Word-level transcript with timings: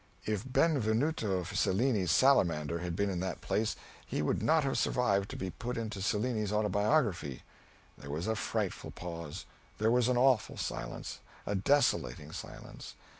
If 0.25 0.43
Benvenuto 0.51 1.43
Cellini's 1.53 2.09
salamander 2.11 2.79
had 2.79 2.95
been 2.95 3.11
in 3.11 3.19
that 3.19 3.39
place 3.39 3.75
he 4.03 4.23
would 4.23 4.41
not 4.41 4.63
have 4.63 4.75
survived 4.79 5.29
to 5.29 5.35
be 5.35 5.51
put 5.51 5.77
into 5.77 6.01
Cellini's 6.01 6.51
autobiography. 6.51 7.43
There 7.99 8.09
was 8.09 8.25
a 8.25 8.35
frightful 8.35 8.89
pause. 8.89 9.45
There 9.77 9.91
was 9.91 10.07
an 10.07 10.17
awful 10.17 10.57
silence, 10.57 11.19
a 11.45 11.53
desolating 11.53 12.31
silence. 12.31 12.95